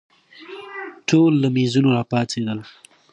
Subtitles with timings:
[1.07, 2.57] ټوله له مېزونو راپاڅېدو.